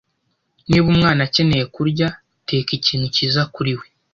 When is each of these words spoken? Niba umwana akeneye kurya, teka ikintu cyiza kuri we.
Niba 0.67 0.85
umwana 0.93 1.21
akeneye 1.27 1.65
kurya, 1.75 2.07
teka 2.47 2.71
ikintu 2.79 3.07
cyiza 3.15 3.41
kuri 3.53 3.73
we. 3.79 3.85